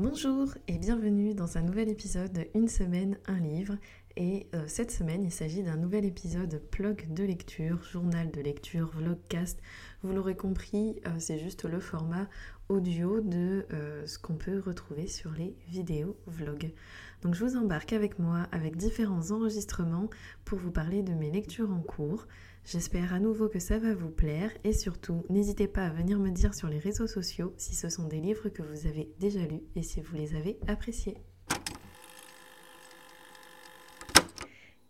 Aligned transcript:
Bonjour 0.00 0.54
et 0.68 0.78
bienvenue 0.78 1.34
dans 1.34 1.58
un 1.58 1.62
nouvel 1.62 1.88
épisode 1.88 2.32
de 2.32 2.46
Une 2.54 2.68
semaine, 2.68 3.18
un 3.26 3.40
livre. 3.40 3.74
Et 4.16 4.46
euh, 4.54 4.62
cette 4.68 4.92
semaine, 4.92 5.24
il 5.24 5.32
s'agit 5.32 5.64
d'un 5.64 5.74
nouvel 5.74 6.04
épisode 6.04 6.62
blog 6.70 7.12
de 7.12 7.24
lecture, 7.24 7.82
journal 7.82 8.30
de 8.30 8.40
lecture, 8.40 8.92
vlogcast. 8.94 9.60
Vous 10.04 10.12
l'aurez 10.12 10.36
compris, 10.36 11.00
euh, 11.04 11.10
c'est 11.18 11.40
juste 11.40 11.64
le 11.64 11.80
format 11.80 12.28
audio 12.68 13.20
de 13.20 13.66
euh, 13.72 14.06
ce 14.06 14.20
qu'on 14.20 14.36
peut 14.36 14.62
retrouver 14.64 15.08
sur 15.08 15.32
les 15.32 15.56
vidéos 15.66 16.16
vlogs. 16.28 16.72
Donc 17.22 17.34
je 17.34 17.44
vous 17.44 17.56
embarque 17.56 17.92
avec 17.92 18.20
moi 18.20 18.46
avec 18.52 18.76
différents 18.76 19.32
enregistrements 19.32 20.10
pour 20.44 20.60
vous 20.60 20.70
parler 20.70 21.02
de 21.02 21.14
mes 21.14 21.32
lectures 21.32 21.72
en 21.72 21.80
cours. 21.80 22.28
J'espère 22.70 23.14
à 23.14 23.18
nouveau 23.18 23.48
que 23.48 23.60
ça 23.60 23.78
va 23.78 23.94
vous 23.94 24.10
plaire 24.10 24.50
et 24.62 24.74
surtout 24.74 25.24
n'hésitez 25.30 25.66
pas 25.66 25.86
à 25.86 25.88
venir 25.88 26.18
me 26.18 26.28
dire 26.28 26.52
sur 26.52 26.68
les 26.68 26.78
réseaux 26.78 27.06
sociaux 27.06 27.54
si 27.56 27.74
ce 27.74 27.88
sont 27.88 28.06
des 28.06 28.20
livres 28.20 28.50
que 28.50 28.60
vous 28.60 28.86
avez 28.86 29.08
déjà 29.18 29.40
lus 29.40 29.62
et 29.74 29.82
si 29.82 30.02
vous 30.02 30.14
les 30.14 30.34
avez 30.34 30.58
appréciés. 30.66 31.16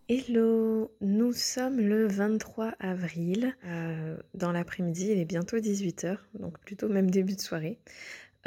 Hello, 0.09 0.91
nous 0.99 1.31
sommes 1.31 1.79
le 1.79 2.05
23 2.05 2.73
avril. 2.81 3.55
Euh, 3.63 4.17
dans 4.33 4.51
l'après-midi, 4.51 5.11
il 5.11 5.17
est 5.17 5.23
bientôt 5.23 5.55
18h, 5.55 6.17
donc 6.37 6.59
plutôt 6.59 6.89
même 6.89 7.09
début 7.09 7.37
de 7.37 7.41
soirée. 7.41 7.79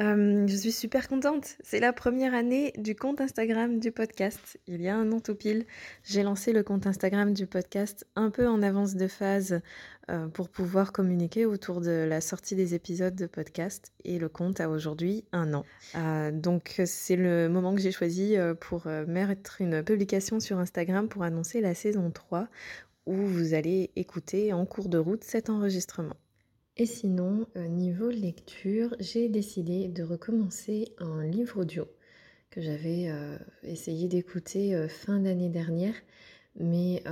Euh, 0.00 0.46
je 0.46 0.56
suis 0.56 0.72
super 0.72 1.06
contente. 1.06 1.56
C'est 1.62 1.78
la 1.78 1.92
première 1.92 2.34
année 2.34 2.72
du 2.78 2.96
compte 2.96 3.20
Instagram 3.20 3.78
du 3.78 3.92
podcast. 3.92 4.58
Il 4.66 4.80
y 4.80 4.88
a 4.88 4.96
un 4.96 5.12
an 5.12 5.20
tout 5.20 5.34
pile, 5.34 5.66
j'ai 6.02 6.22
lancé 6.22 6.52
le 6.52 6.62
compte 6.62 6.86
Instagram 6.86 7.34
du 7.34 7.46
podcast 7.46 8.06
un 8.16 8.30
peu 8.30 8.48
en 8.48 8.62
avance 8.62 8.94
de 8.94 9.06
phase 9.06 9.60
euh, 10.10 10.28
pour 10.28 10.48
pouvoir 10.48 10.92
communiquer 10.92 11.44
autour 11.44 11.82
de 11.82 12.06
la 12.08 12.22
sortie 12.22 12.56
des 12.56 12.74
épisodes 12.74 13.14
de 13.14 13.26
podcast. 13.26 13.92
Et 14.04 14.18
le 14.18 14.30
compte 14.30 14.60
a 14.60 14.70
aujourd'hui 14.70 15.24
un 15.32 15.52
an. 15.52 15.66
Euh, 15.94 16.30
donc 16.30 16.80
c'est 16.86 17.16
le 17.16 17.50
moment 17.50 17.74
que 17.74 17.82
j'ai 17.82 17.92
choisi 17.92 18.36
pour 18.60 18.86
mettre 18.86 19.60
une 19.60 19.82
publication 19.82 20.40
sur 20.40 20.58
Instagram 20.58 21.08
pour 21.08 21.22
annoncer 21.22 21.60
la 21.60 21.74
saison 21.74 22.10
3 22.10 22.48
où 23.04 23.14
vous 23.14 23.52
allez 23.52 23.90
écouter 23.96 24.52
en 24.54 24.64
cours 24.64 24.88
de 24.88 24.98
route 24.98 25.24
cet 25.24 25.50
enregistrement. 25.50 26.16
Et 26.78 26.86
sinon, 26.86 27.46
euh, 27.56 27.68
niveau 27.68 28.08
lecture, 28.08 28.96
j'ai 28.98 29.28
décidé 29.28 29.88
de 29.88 30.02
recommencer 30.02 30.94
un 30.96 31.22
livre 31.22 31.60
audio 31.60 31.86
que 32.48 32.62
j'avais 32.62 33.10
euh, 33.10 33.36
essayé 33.62 34.08
d'écouter 34.08 34.74
euh, 34.74 34.88
fin 34.88 35.20
d'année 35.20 35.50
dernière, 35.50 35.94
mais 36.58 37.02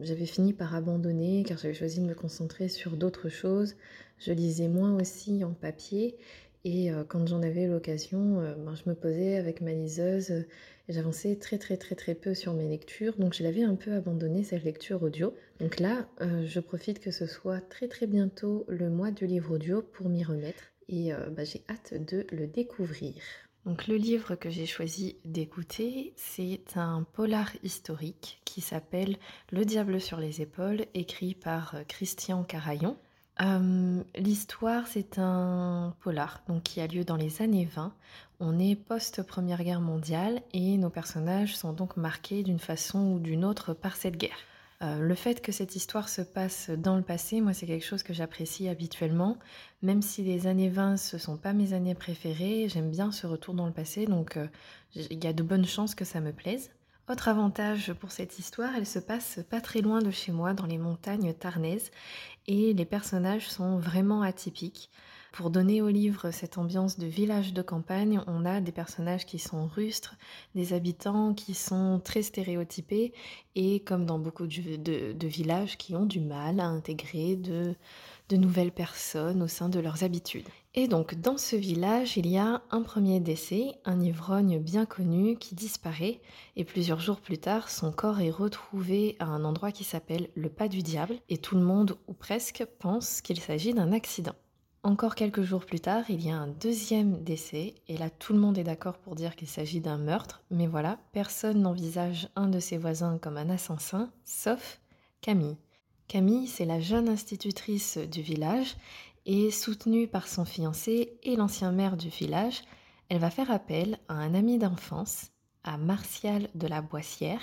j'avais 0.00 0.24
fini 0.24 0.54
par 0.54 0.74
abandonner 0.74 1.42
car 1.46 1.58
j'avais 1.58 1.74
choisi 1.74 2.00
de 2.00 2.06
me 2.06 2.14
concentrer 2.14 2.68
sur 2.68 2.96
d'autres 2.96 3.28
choses. 3.28 3.76
Je 4.18 4.32
lisais 4.32 4.68
moins 4.68 4.94
aussi 4.98 5.44
en 5.44 5.52
papier 5.52 6.16
et 6.64 6.90
quand 7.08 7.26
j'en 7.26 7.42
avais 7.42 7.66
l'occasion, 7.66 8.40
ben, 8.64 8.74
je 8.74 8.88
me 8.88 8.94
posais 8.94 9.36
avec 9.36 9.60
ma 9.60 9.72
liseuse 9.72 10.46
j'avançais 10.88 11.36
très 11.36 11.58
très 11.58 11.76
très 11.76 11.94
très 11.94 12.14
peu 12.14 12.34
sur 12.34 12.54
mes 12.54 12.68
lectures, 12.68 13.16
donc 13.16 13.34
je 13.34 13.42
l'avais 13.42 13.62
un 13.62 13.74
peu 13.74 13.92
abandonné 13.92 14.44
cette 14.44 14.64
lecture 14.64 15.02
audio. 15.02 15.34
Donc 15.60 15.80
là, 15.80 16.08
euh, 16.20 16.46
je 16.46 16.60
profite 16.60 17.00
que 17.00 17.10
ce 17.10 17.26
soit 17.26 17.60
très 17.60 17.88
très 17.88 18.06
bientôt 18.06 18.64
le 18.68 18.90
mois 18.90 19.10
du 19.10 19.26
livre 19.26 19.54
audio 19.54 19.82
pour 19.82 20.08
m'y 20.08 20.24
remettre 20.24 20.64
et 20.88 21.12
euh, 21.12 21.30
bah, 21.30 21.44
j'ai 21.44 21.62
hâte 21.68 21.94
de 21.94 22.26
le 22.30 22.46
découvrir. 22.46 23.14
Donc 23.64 23.86
le 23.86 23.94
livre 23.94 24.34
que 24.34 24.50
j'ai 24.50 24.66
choisi 24.66 25.16
d'écouter, 25.24 26.14
c'est 26.16 26.76
un 26.76 27.06
polar 27.12 27.52
historique 27.62 28.40
qui 28.44 28.60
s'appelle 28.60 29.16
Le 29.52 29.64
diable 29.64 30.00
sur 30.00 30.18
les 30.18 30.40
épaules, 30.40 30.86
écrit 30.94 31.34
par 31.34 31.76
euh, 31.76 31.82
Christian 31.86 32.42
Carayon. 32.42 32.96
L'histoire, 33.38 34.86
c'est 34.86 35.18
un 35.18 35.94
polar 36.00 36.42
donc, 36.48 36.62
qui 36.62 36.80
a 36.80 36.86
lieu 36.86 37.04
dans 37.04 37.16
les 37.16 37.42
années 37.42 37.64
20. 37.64 37.92
On 38.40 38.58
est 38.58 38.76
post-première 38.76 39.62
guerre 39.62 39.80
mondiale 39.80 40.42
et 40.52 40.76
nos 40.76 40.90
personnages 40.90 41.56
sont 41.56 41.72
donc 41.72 41.96
marqués 41.96 42.42
d'une 42.42 42.58
façon 42.58 43.12
ou 43.12 43.18
d'une 43.18 43.44
autre 43.44 43.72
par 43.74 43.96
cette 43.96 44.16
guerre. 44.16 44.38
Euh, 44.82 44.98
le 44.98 45.14
fait 45.14 45.40
que 45.40 45.52
cette 45.52 45.76
histoire 45.76 46.08
se 46.08 46.22
passe 46.22 46.70
dans 46.70 46.96
le 46.96 47.02
passé, 47.02 47.40
moi 47.40 47.52
c'est 47.52 47.66
quelque 47.66 47.84
chose 47.84 48.02
que 48.02 48.12
j'apprécie 48.12 48.68
habituellement. 48.68 49.38
Même 49.82 50.02
si 50.02 50.24
les 50.24 50.48
années 50.48 50.68
20 50.68 50.96
ce 50.96 51.18
sont 51.18 51.36
pas 51.36 51.52
mes 51.52 51.72
années 51.72 51.94
préférées, 51.94 52.68
j'aime 52.68 52.90
bien 52.90 53.12
ce 53.12 53.28
retour 53.28 53.54
dans 53.54 53.66
le 53.66 53.72
passé, 53.72 54.06
donc 54.06 54.36
euh, 54.36 54.48
il 54.94 55.22
y 55.22 55.28
a 55.28 55.32
de 55.32 55.42
bonnes 55.44 55.66
chances 55.66 55.94
que 55.94 56.04
ça 56.04 56.20
me 56.20 56.32
plaise. 56.32 56.70
Autre 57.10 57.26
avantage 57.26 57.92
pour 57.94 58.12
cette 58.12 58.38
histoire, 58.38 58.76
elle 58.76 58.86
se 58.86 59.00
passe 59.00 59.40
pas 59.50 59.60
très 59.60 59.80
loin 59.80 59.98
de 59.98 60.12
chez 60.12 60.30
moi, 60.30 60.54
dans 60.54 60.66
les 60.66 60.78
montagnes 60.78 61.34
tarnaises, 61.34 61.90
et 62.46 62.72
les 62.74 62.84
personnages 62.84 63.50
sont 63.50 63.76
vraiment 63.76 64.22
atypiques. 64.22 64.88
Pour 65.32 65.50
donner 65.50 65.82
au 65.82 65.88
livre 65.88 66.30
cette 66.30 66.58
ambiance 66.58 67.00
de 67.00 67.06
village 67.06 67.54
de 67.54 67.62
campagne, 67.62 68.20
on 68.28 68.44
a 68.44 68.60
des 68.60 68.70
personnages 68.70 69.26
qui 69.26 69.40
sont 69.40 69.66
rustres, 69.66 70.14
des 70.54 70.74
habitants 70.74 71.34
qui 71.34 71.54
sont 71.54 72.00
très 72.04 72.22
stéréotypés 72.22 73.12
et 73.56 73.80
comme 73.80 74.06
dans 74.06 74.20
beaucoup 74.20 74.46
de, 74.46 75.26
villages 75.26 75.78
qui 75.78 75.96
ont 75.96 76.06
du 76.06 76.20
mal 76.20 76.60
à 76.60 76.66
intégrer 76.66 77.34
de, 77.34 77.74
de 78.28 78.36
nouvelles 78.36 78.72
personnes 78.72 79.42
au 79.42 79.48
sein 79.48 79.68
de 79.68 79.80
leurs 79.80 80.04
habitudes. 80.04 80.48
Et 80.74 80.88
donc 80.88 81.14
dans 81.16 81.36
ce 81.36 81.54
village, 81.54 82.16
il 82.16 82.26
y 82.26 82.38
a 82.38 82.62
un 82.70 82.80
premier 82.80 83.20
décès, 83.20 83.74
un 83.84 84.00
ivrogne 84.00 84.58
bien 84.58 84.86
connu 84.86 85.36
qui 85.36 85.54
disparaît 85.54 86.22
et 86.56 86.64
plusieurs 86.64 86.98
jours 86.98 87.20
plus 87.20 87.36
tard, 87.36 87.68
son 87.68 87.92
corps 87.92 88.20
est 88.20 88.30
retrouvé 88.30 89.16
à 89.18 89.26
un 89.26 89.44
endroit 89.44 89.70
qui 89.70 89.84
s'appelle 89.84 90.30
le 90.34 90.48
pas 90.48 90.68
du 90.68 90.82
diable 90.82 91.16
et 91.28 91.36
tout 91.36 91.56
le 91.56 91.62
monde 91.62 91.98
ou 92.06 92.14
presque 92.14 92.64
pense 92.78 93.20
qu'il 93.20 93.38
s'agit 93.38 93.74
d'un 93.74 93.92
accident. 93.92 94.34
Encore 94.82 95.14
quelques 95.14 95.42
jours 95.42 95.66
plus 95.66 95.78
tard, 95.78 96.04
il 96.08 96.24
y 96.26 96.30
a 96.30 96.36
un 96.36 96.48
deuxième 96.48 97.22
décès, 97.22 97.74
et 97.86 97.96
là 97.98 98.10
tout 98.10 98.32
le 98.32 98.40
monde 98.40 98.58
est 98.58 98.64
d'accord 98.64 98.98
pour 98.98 99.14
dire 99.14 99.36
qu'il 99.36 99.46
s'agit 99.46 99.80
d'un 99.80 99.98
meurtre, 99.98 100.42
mais 100.50 100.66
voilà, 100.66 100.98
personne 101.12 101.60
n'envisage 101.60 102.30
un 102.34 102.48
de 102.48 102.58
ses 102.58 102.78
voisins 102.78 103.18
comme 103.18 103.36
un 103.36 103.50
assassin, 103.50 104.10
sauf 104.24 104.80
Camille. 105.20 105.56
Camille, 106.08 106.48
c'est 106.48 106.64
la 106.64 106.80
jeune 106.80 107.08
institutrice 107.08 107.96
du 107.96 108.22
village, 108.22 108.74
et 109.26 109.50
soutenue 109.50 110.08
par 110.08 110.28
son 110.28 110.44
fiancé 110.44 111.18
et 111.22 111.36
l'ancien 111.36 111.72
maire 111.72 111.96
du 111.96 112.08
village, 112.08 112.62
elle 113.08 113.18
va 113.18 113.30
faire 113.30 113.50
appel 113.50 113.98
à 114.08 114.14
un 114.14 114.34
ami 114.34 114.58
d'enfance, 114.58 115.30
à 115.64 115.76
Martial 115.76 116.48
de 116.54 116.66
la 116.66 116.82
Boissière, 116.82 117.42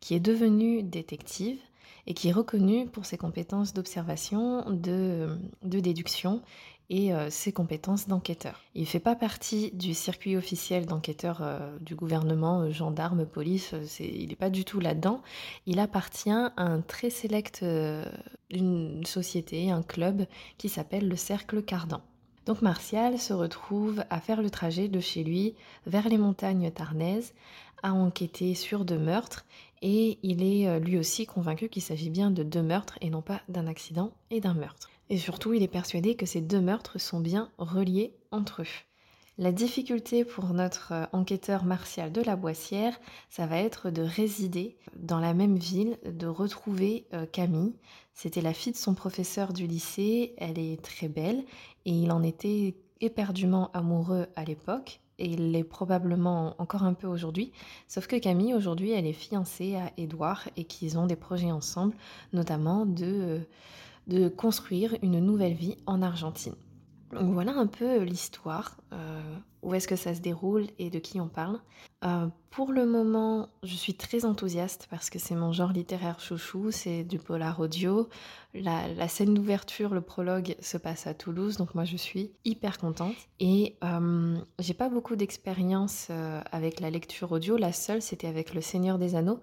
qui 0.00 0.14
est 0.14 0.20
devenu 0.20 0.82
détective 0.82 1.58
et 2.06 2.14
qui 2.14 2.28
est 2.28 2.32
reconnu 2.32 2.86
pour 2.86 3.04
ses 3.04 3.18
compétences 3.18 3.74
d'observation, 3.74 4.70
de, 4.70 5.38
de 5.62 5.80
déduction 5.80 6.42
et 6.90 7.12
euh, 7.12 7.28
ses 7.30 7.52
compétences 7.52 8.08
d'enquêteur. 8.08 8.62
Il 8.74 8.82
ne 8.82 8.86
fait 8.86 9.00
pas 9.00 9.14
partie 9.14 9.70
du 9.72 9.94
circuit 9.94 10.36
officiel 10.36 10.86
d'enquêteur 10.86 11.40
euh, 11.42 11.76
du 11.80 11.94
gouvernement, 11.94 12.62
euh, 12.62 12.70
gendarme, 12.70 13.26
police, 13.26 13.74
il 14.00 14.28
n'est 14.28 14.36
pas 14.36 14.50
du 14.50 14.64
tout 14.64 14.80
là-dedans. 14.80 15.22
Il 15.66 15.80
appartient 15.80 16.30
à 16.30 16.52
un 16.56 16.80
très 16.80 17.10
select, 17.10 17.64
une 18.50 19.04
société, 19.04 19.70
un 19.70 19.82
club 19.82 20.26
qui 20.56 20.68
s'appelle 20.68 21.08
le 21.08 21.16
Cercle 21.16 21.62
Cardan. 21.62 22.00
Donc 22.46 22.62
Martial 22.62 23.18
se 23.18 23.34
retrouve 23.34 24.02
à 24.08 24.20
faire 24.20 24.40
le 24.40 24.48
trajet 24.48 24.88
de 24.88 25.00
chez 25.00 25.22
lui 25.22 25.54
vers 25.86 26.08
les 26.08 26.16
montagnes 26.16 26.70
tarnaises, 26.70 27.34
à 27.82 27.92
enquêter 27.92 28.54
sur 28.54 28.84
deux 28.84 28.98
meurtres, 28.98 29.44
et 29.82 30.18
il 30.22 30.42
est 30.42 30.80
lui 30.80 30.98
aussi 30.98 31.26
convaincu 31.26 31.68
qu'il 31.68 31.82
s'agit 31.82 32.10
bien 32.10 32.30
de 32.30 32.42
deux 32.42 32.62
meurtres 32.62 32.98
et 33.00 33.10
non 33.10 33.22
pas 33.22 33.42
d'un 33.48 33.66
accident 33.66 34.12
et 34.30 34.40
d'un 34.40 34.54
meurtre. 34.54 34.90
Et 35.10 35.18
surtout, 35.18 35.54
il 35.54 35.62
est 35.62 35.68
persuadé 35.68 36.14
que 36.16 36.26
ces 36.26 36.40
deux 36.40 36.60
meurtres 36.60 37.00
sont 37.00 37.20
bien 37.20 37.50
reliés 37.58 38.14
entre 38.30 38.62
eux. 38.62 38.66
La 39.40 39.52
difficulté 39.52 40.24
pour 40.24 40.52
notre 40.52 40.92
euh, 40.92 41.06
enquêteur 41.12 41.64
martial 41.64 42.10
de 42.10 42.20
la 42.20 42.34
Boissière, 42.34 42.98
ça 43.30 43.46
va 43.46 43.58
être 43.58 43.88
de 43.88 44.02
résider 44.02 44.76
dans 44.96 45.20
la 45.20 45.32
même 45.32 45.56
ville, 45.56 45.96
de 46.04 46.26
retrouver 46.26 47.06
euh, 47.14 47.24
Camille. 47.24 47.76
C'était 48.14 48.40
la 48.40 48.52
fille 48.52 48.72
de 48.72 48.76
son 48.76 48.94
professeur 48.94 49.52
du 49.52 49.68
lycée, 49.68 50.34
elle 50.38 50.58
est 50.58 50.82
très 50.82 51.06
belle 51.06 51.44
et 51.84 51.92
il 51.92 52.10
en 52.10 52.24
était 52.24 52.74
éperdument 53.00 53.70
amoureux 53.74 54.26
à 54.34 54.44
l'époque 54.44 55.00
et 55.20 55.26
il 55.26 55.52
l'est 55.52 55.62
probablement 55.62 56.56
encore 56.58 56.82
un 56.82 56.94
peu 56.94 57.06
aujourd'hui. 57.06 57.52
Sauf 57.86 58.08
que 58.08 58.16
Camille, 58.16 58.54
aujourd'hui, 58.54 58.90
elle 58.90 59.06
est 59.06 59.12
fiancée 59.12 59.76
à 59.76 59.92
Édouard 59.96 60.48
et 60.56 60.64
qu'ils 60.64 60.98
ont 60.98 61.06
des 61.06 61.16
projets 61.16 61.52
ensemble, 61.52 61.94
notamment 62.32 62.86
de... 62.86 63.40
De 64.08 64.28
construire 64.28 64.96
une 65.02 65.20
nouvelle 65.20 65.54
vie 65.54 65.76
en 65.86 66.02
Argentine. 66.02 66.54
Donc 67.12 67.32
voilà 67.32 67.52
un 67.52 67.66
peu 67.66 68.02
l'histoire, 68.02 68.76
euh, 68.92 69.36
où 69.62 69.74
est-ce 69.74 69.88
que 69.88 69.96
ça 69.96 70.14
se 70.14 70.20
déroule 70.20 70.66
et 70.78 70.90
de 70.90 70.98
qui 70.98 71.20
on 71.20 71.28
parle. 71.28 71.58
Euh, 72.04 72.26
pour 72.50 72.72
le 72.72 72.86
moment, 72.86 73.48
je 73.62 73.74
suis 73.74 73.94
très 73.94 74.24
enthousiaste 74.24 74.86
parce 74.90 75.08
que 75.08 75.18
c'est 75.18 75.34
mon 75.34 75.52
genre 75.52 75.72
littéraire 75.72 76.20
chouchou, 76.20 76.70
c'est 76.70 77.04
du 77.04 77.18
polar 77.18 77.58
audio. 77.60 78.08
La, 78.54 79.08
scène 79.08 79.34
d'ouverture, 79.34 79.94
le 79.94 80.00
prologue 80.00 80.54
se 80.60 80.76
passe 80.76 81.06
à 81.06 81.14
Toulouse, 81.14 81.56
donc 81.56 81.74
moi 81.74 81.84
je 81.84 81.96
suis 81.96 82.30
hyper 82.44 82.78
contente. 82.78 83.16
Et 83.40 83.76
euh, 83.84 84.36
j'ai 84.58 84.74
pas 84.74 84.90
beaucoup 84.90 85.16
d'expérience 85.16 86.10
avec 86.52 86.80
la 86.80 86.90
lecture 86.90 87.32
audio, 87.32 87.56
la 87.56 87.72
seule 87.72 88.02
c'était 88.02 88.28
avec 88.28 88.54
Le 88.54 88.60
Seigneur 88.60 88.98
des 88.98 89.14
Anneaux. 89.14 89.40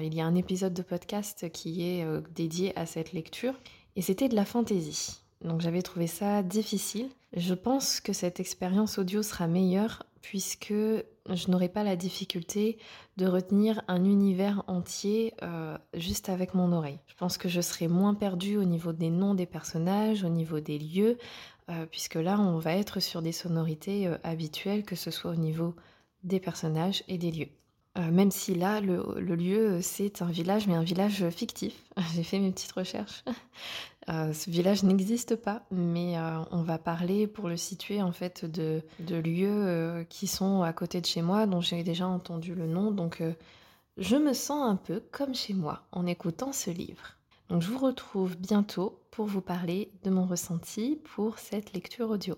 il 0.00 0.14
y 0.14 0.20
a 0.20 0.26
un 0.26 0.34
épisode 0.34 0.74
de 0.74 0.82
podcast 0.82 1.50
qui 1.52 1.82
est 1.82 2.06
dédié 2.32 2.76
à 2.78 2.86
cette 2.86 3.12
lecture 3.12 3.54
et 3.96 4.02
c'était 4.02 4.28
de 4.28 4.36
la 4.36 4.44
fantaisie. 4.44 5.20
Donc 5.42 5.60
j'avais 5.60 5.82
trouvé 5.82 6.06
ça 6.06 6.42
difficile. 6.42 7.08
Je 7.34 7.54
pense 7.54 8.00
que 8.00 8.12
cette 8.12 8.40
expérience 8.40 8.98
audio 8.98 9.22
sera 9.22 9.46
meilleure 9.46 10.04
puisque 10.20 10.72
je 10.72 11.50
n'aurai 11.50 11.68
pas 11.68 11.82
la 11.82 11.96
difficulté 11.96 12.78
de 13.16 13.26
retenir 13.26 13.82
un 13.88 14.04
univers 14.04 14.62
entier 14.68 15.34
euh, 15.42 15.76
juste 15.94 16.28
avec 16.28 16.54
mon 16.54 16.72
oreille. 16.72 17.00
Je 17.08 17.14
pense 17.16 17.38
que 17.38 17.48
je 17.48 17.60
serai 17.60 17.88
moins 17.88 18.14
perdue 18.14 18.56
au 18.56 18.64
niveau 18.64 18.92
des 18.92 19.10
noms 19.10 19.34
des 19.34 19.46
personnages, 19.46 20.24
au 20.24 20.28
niveau 20.28 20.60
des 20.60 20.78
lieux, 20.78 21.18
euh, 21.70 21.86
puisque 21.86 22.14
là 22.14 22.38
on 22.38 22.58
va 22.58 22.76
être 22.76 23.00
sur 23.00 23.20
des 23.20 23.32
sonorités 23.32 24.06
euh, 24.06 24.16
habituelles, 24.22 24.84
que 24.84 24.96
ce 24.96 25.10
soit 25.10 25.32
au 25.32 25.36
niveau 25.36 25.74
des 26.22 26.40
personnages 26.40 27.02
et 27.08 27.18
des 27.18 27.32
lieux. 27.32 27.50
Même 27.96 28.30
si 28.30 28.54
là, 28.54 28.80
le, 28.80 29.34
lieu, 29.34 29.80
c'est 29.82 30.22
un 30.22 30.30
village, 30.30 30.66
mais 30.66 30.74
un 30.74 30.82
village 30.82 31.28
fictif. 31.30 31.74
J'ai 32.14 32.22
fait 32.22 32.38
mes 32.38 32.50
petites 32.50 32.72
recherches. 32.72 33.24
Euh, 34.08 34.32
ce 34.32 34.50
village 34.50 34.82
n'existe 34.82 35.36
pas, 35.36 35.62
mais 35.70 36.18
euh, 36.18 36.40
on 36.50 36.62
va 36.62 36.78
parler 36.78 37.26
pour 37.26 37.48
le 37.48 37.56
situer 37.56 38.02
en 38.02 38.12
fait 38.12 38.44
de, 38.44 38.82
lieux 39.08 39.48
euh, 39.48 40.04
qui 40.04 40.26
sont 40.26 40.62
à 40.62 40.72
côté 40.72 41.00
de 41.00 41.06
chez 41.06 41.22
moi, 41.22 41.46
dont 41.46 41.60
j'ai 41.60 41.84
déjà 41.84 42.06
entendu 42.08 42.54
le 42.54 42.66
nom. 42.66 42.90
Donc 42.90 43.22
je 43.96 44.16
me 44.16 44.32
sens 44.32 44.68
un 44.68 44.76
peu 44.76 45.02
comme 45.12 45.34
chez 45.34 45.54
moi 45.54 45.82
en 45.92 46.06
écoutant 46.06 46.52
ce 46.52 46.70
livre. 46.70 47.16
Donc 47.48 47.62
je 47.62 47.70
vous 47.70 47.78
retrouve 47.78 48.36
bientôt 48.36 49.00
pour 49.10 49.26
vous 49.26 49.42
parler 49.42 49.92
de 50.02 50.10
mon 50.10 50.24
ressenti 50.24 50.98
pour 51.14 51.38
cette 51.38 51.72
lecture 51.72 52.10
audio. 52.10 52.36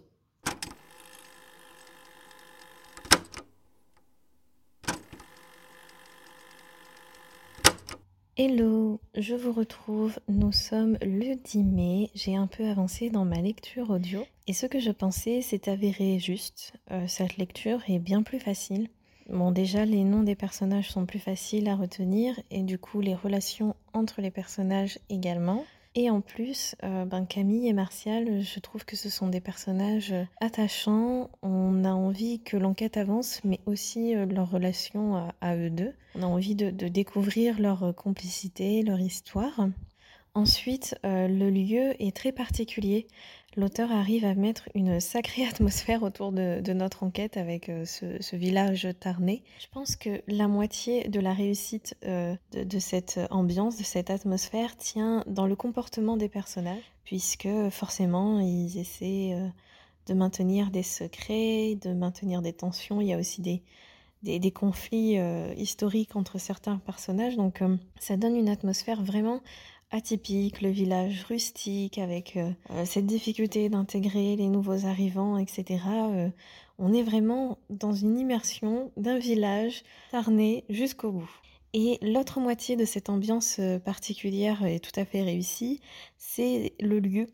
Hello, 8.37 8.99
je 9.17 9.37
vous 9.37 9.53
retrouve. 9.53 10.19
Nous 10.27 10.51
sommes 10.51 10.99
le 11.03 11.37
10 11.37 11.63
mai. 11.63 12.11
J'ai 12.17 12.35
un 12.35 12.49
peu 12.49 12.67
avancé 12.67 13.09
dans 13.09 13.25
ma 13.25 13.41
lecture 13.41 13.91
audio 13.91 14.27
et 14.49 14.53
ce 14.53 14.67
que 14.67 14.81
je 14.81 14.91
pensais 14.91 15.41
s'est 15.41 15.71
avéré 15.71 16.19
juste. 16.19 16.73
Euh, 16.91 17.07
cette 17.07 17.37
lecture 17.37 17.79
est 17.87 18.01
bien 18.01 18.25
plus 18.25 18.41
facile. 18.41 18.89
Bon, 19.29 19.53
déjà, 19.53 19.85
les 19.85 20.03
noms 20.03 20.25
des 20.25 20.35
personnages 20.35 20.91
sont 20.91 21.07
plus 21.07 21.21
faciles 21.21 21.69
à 21.69 21.77
retenir 21.77 22.35
et 22.51 22.63
du 22.63 22.77
coup, 22.77 23.01
les 23.01 23.15
relations 23.15 23.77
entre 23.93 24.21
les 24.21 24.33
personnages 24.33 24.99
également. 25.09 25.65
Et 25.97 26.11
en 26.11 26.21
plus, 26.21 26.75
euh, 26.83 27.05
ben 27.05 27.25
Camille 27.25 27.69
et 27.69 27.73
Martial, 27.73 28.43
je 28.43 28.59
trouve 28.59 28.85
que 28.85 28.97
ce 28.97 29.09
sont 29.09 29.29
des 29.29 29.41
personnages 29.41 30.13
attachants. 30.41 31.31
On 31.43 31.85
a 31.85 31.93
envie 31.93 32.41
que 32.41 32.57
l'enquête 32.57 32.97
avance, 32.97 33.41
mais 33.45 33.61
aussi 33.67 34.17
euh, 34.17 34.27
leur 34.27 34.51
relation 34.51 35.31
à, 35.41 35.57
eux 35.57 35.71
deux. 35.71 35.93
On 36.17 36.23
a 36.23 36.27
envie 36.27 36.57
de, 36.57 36.71
découvrir 36.89 37.61
leur 37.61 37.95
complicité, 37.95 38.83
leur 38.83 38.99
histoire. 38.99 39.69
Ensuite, 40.37 40.97
euh, 41.07 41.29
le 41.29 41.49
lieu 41.49 41.95
est 42.03 42.15
très 42.15 42.33
particulier. 42.33 43.07
L'auteur 43.57 43.93
arrive 43.93 44.25
à 44.25 44.35
mettre 44.35 44.69
une 44.75 44.99
sacrée 44.99 45.47
atmosphère 45.49 46.03
autour 46.03 46.33
de, 46.33 46.73
notre 46.73 47.05
enquête 47.05 47.37
avec 47.37 47.69
euh, 47.69 47.85
ce, 47.85 48.37
village 48.37 48.89
tarné. 48.99 49.43
Je 49.61 49.67
pense 49.71 49.97
que 49.97 50.23
la 50.27 50.49
moitié 50.49 51.09
de 51.09 51.21
la 51.21 51.33
réussite 51.33 51.97
euh, 52.05 52.35
de, 52.53 52.79
cette 52.79 53.21
ambiance, 53.31 53.77
de 53.77 53.85
cette 53.85 54.11
atmosphère, 54.11 54.77
tient 54.77 55.23
dans 55.27 55.47
le 55.47 55.55
comportement 55.55 56.17
des 56.17 56.29
personnages, 56.29 56.83
puisque 57.05 57.49
forcément, 57.71 58.41
ils 58.41 58.77
essaient 58.79 59.37
de 60.07 60.15
maintenir 60.15 60.71
des 60.71 60.83
secrets, 60.83 61.77
de 61.81 61.93
maintenir 61.93 62.43
des 62.43 62.53
tensions. 62.53 63.01
Il 63.01 63.07
y 63.07 63.13
a 63.13 63.19
aussi 63.19 63.41
des, 63.41 63.63
conflits 64.51 65.17
historiques 65.57 66.17
entre 66.17 66.39
certains 66.39 66.79
personnages. 66.79 67.37
Donc 67.37 67.63
ça 68.01 68.17
donne 68.17 68.37
une 68.37 68.49
atmosphère 68.49 69.03
vraiment 69.03 69.41
atypique, 69.95 70.61
le 70.61 70.71
village 70.71 71.25
rustique 71.25 71.99
avec 71.99 72.37
euh, 72.37 72.51
euh, 72.71 72.85
cette 72.85 73.07
difficulté 73.07 73.69
d'intégrer 73.69 74.35
les 74.35 74.49
nouveaux 74.49 74.87
arrivants, 74.87 75.39
etc. 75.39 75.85
Euh, 75.89 76.29
on 76.79 76.93
est 76.93 77.05
vraiment 77.05 77.59
dans 77.71 77.93
une 77.93 78.19
immersion 78.19 78.91
d'un 78.97 79.19
village 79.19 79.85
tarné 80.11 80.65
jusqu'au 80.69 81.13
bout. 81.13 81.31
Et 81.75 81.99
l'autre 82.03 82.41
moitié 82.41 82.75
de 82.77 82.85
cette 82.85 83.09
ambiance 83.09 83.61
particulière 83.85 84.65
et 84.65 84.81
tout 84.81 84.93
à 84.97 85.05
fait 85.05 85.23
réussie, 85.23 85.81
c'est 86.19 86.75
le 86.81 87.01
lieu 87.01 87.27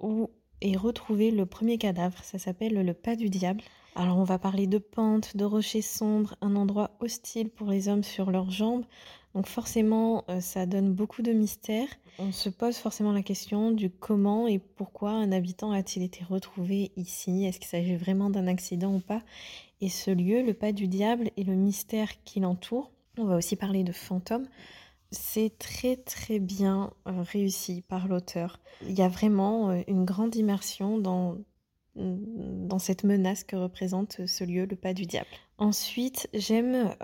où 0.00 0.30
est 0.60 0.76
retrouvé 0.76 1.30
le 1.30 1.46
premier 1.46 1.78
cadavre. 1.78 2.18
Ça 2.24 2.38
s'appelle 2.38 2.74
le 2.74 2.94
pas 2.94 3.14
du 3.14 3.28
diable. 3.28 3.62
Alors 3.94 4.18
on 4.18 4.24
va 4.24 4.38
parler 4.38 4.66
de 4.66 4.78
pentes, 4.78 5.36
de 5.36 5.44
rochers 5.44 5.82
sombres, 5.82 6.36
un 6.40 6.54
endroit 6.54 6.90
hostile 7.00 7.48
pour 7.48 7.68
les 7.68 7.88
hommes 7.88 8.02
sur 8.02 8.30
leurs 8.30 8.50
jambes, 8.50 8.84
donc 9.36 9.48
forcément, 9.48 10.24
euh, 10.30 10.40
ça 10.40 10.64
donne 10.64 10.94
beaucoup 10.94 11.20
de 11.20 11.30
mystères. 11.30 11.90
On 12.18 12.32
se 12.32 12.48
pose 12.48 12.78
forcément 12.78 13.12
la 13.12 13.20
question 13.20 13.70
du 13.70 13.90
comment 13.90 14.48
et 14.48 14.58
pourquoi 14.58 15.10
un 15.10 15.30
habitant 15.30 15.72
a-t-il 15.72 16.02
été 16.02 16.24
retrouvé 16.24 16.90
ici? 16.96 17.44
Est-ce 17.44 17.58
qu'il 17.58 17.68
s'agit 17.68 17.96
vraiment 17.96 18.30
d'un 18.30 18.46
accident 18.46 18.94
ou 18.94 19.00
pas? 19.00 19.20
Et 19.82 19.90
ce 19.90 20.10
lieu, 20.10 20.40
le 20.42 20.54
pas 20.54 20.72
du 20.72 20.88
diable 20.88 21.30
et 21.36 21.44
le 21.44 21.52
mystère 21.52 22.08
qui 22.24 22.40
l'entoure, 22.40 22.90
on 23.18 23.26
va 23.26 23.36
aussi 23.36 23.56
parler 23.56 23.84
de 23.84 23.92
fantômes. 23.92 24.48
C'est 25.10 25.52
très 25.58 25.96
très 25.96 26.38
bien 26.38 26.90
euh, 27.06 27.20
réussi 27.20 27.82
par 27.82 28.08
l'auteur. 28.08 28.58
Il 28.88 28.98
y 28.98 29.02
a 29.02 29.08
vraiment 29.08 29.68
euh, 29.68 29.82
une 29.86 30.06
grande 30.06 30.34
immersion 30.34 30.96
dans, 30.96 31.36
dans 31.94 32.78
cette 32.78 33.04
menace 33.04 33.44
que 33.44 33.56
représente 33.56 34.26
ce 34.26 34.44
lieu, 34.44 34.64
le 34.64 34.76
pas 34.76 34.94
du 34.94 35.04
diable. 35.04 35.28
Ensuite, 35.58 36.26
j'aime 36.32 36.94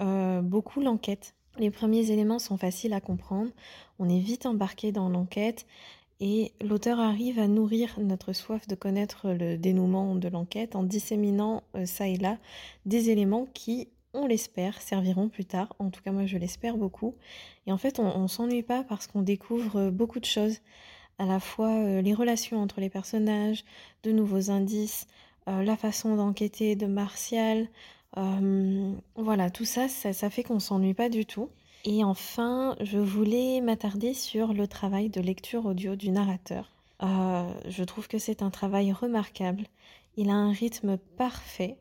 beaucoup 0.43 0.81
l'enquête 0.81 1.35
les 1.58 1.70
premiers 1.70 2.10
éléments 2.10 2.38
sont 2.38 2.56
faciles 2.56 2.93
à 2.93 3.00
comprendre, 3.00 3.50
on 3.99 4.08
est 4.08 4.20
vite 4.20 4.46
embarqué 4.46 4.93
dans 4.93 5.08
l'enquête 5.08 5.66
et 6.25 6.52
l'auteur 6.62 7.00
arrive 7.00 7.40
à 7.40 7.49
nourrir 7.49 7.99
notre 7.99 8.32
soif 8.32 8.69
de 8.69 8.76
connaître 8.76 9.31
le 9.31 9.58
dénouement 9.58 10.14
de 10.14 10.28
l'enquête 10.28 10.76
en 10.76 10.84
disséminant 10.84 11.64
euh, 11.75 11.84
ça 11.84 12.06
et 12.06 12.16
là 12.16 12.38
des 12.87 13.10
éléments 13.10 13.49
qui, 13.54 13.88
on 14.14 14.26
l'espère, 14.28 14.81
serviront 14.81 15.28
plus 15.28 15.44
tard. 15.44 15.75
En 15.81 15.90
tout 15.90 16.00
cas, 16.00 16.12
moi, 16.12 16.25
je 16.26 16.38
l'espère 16.38 16.76
beaucoup. 16.76 17.16
Et 17.66 17.72
en 17.72 17.76
fait, 17.76 17.99
on, 17.99 18.20
ne 18.20 18.28
s'ennuie 18.28 18.62
pas 18.62 18.84
parce 18.84 19.08
qu'on 19.08 19.22
découvre 19.22 19.81
euh, 19.81 19.90
beaucoup 19.90 20.20
de 20.20 20.25
choses, 20.25 20.60
à 21.19 21.26
la 21.26 21.40
fois 21.40 21.71
euh, 21.71 22.00
les 22.02 22.14
relations 22.14 22.62
entre 22.62 22.80
les 22.80 22.90
personnages, 22.90 23.64
de 24.04 24.12
nouveaux 24.12 24.50
indices, 24.50 25.09
la 25.49 25.76
façon 25.76 26.14
d'enquêter 26.14 26.76
de 26.76 26.87
Martial, 26.87 27.66
euh, 28.19 28.95
voilà, 29.16 29.50
tout 29.50 29.64
ça, 29.64 29.88
ça, 29.88 30.31
fait 30.31 30.42
qu'on 30.42 30.61
s'ennuie 30.61 30.95
pas 30.95 31.09
du 31.09 31.25
tout. 31.25 31.50
Et 31.85 32.04
enfin, 32.04 32.76
je 32.81 32.99
voulais 32.99 33.61
m'attarder 33.61 34.14
sur 34.14 34.52
le 34.52 34.69
travail 34.69 35.09
de 35.09 35.21
lecture 35.21 35.66
audio 35.66 35.97
du 35.97 36.11
narrateur. 36.11 36.71
Euh, 37.02 37.52
je 37.66 37.83
trouve 37.83 38.07
que 38.07 38.19
c'est 38.19 38.42
un 38.42 38.50
travail 38.50 38.92
remarquable. 38.92 39.64
Il 40.16 40.31
a 40.31 40.35
un 40.35 40.52
rythme 40.52 40.99
parfait. 41.16 41.78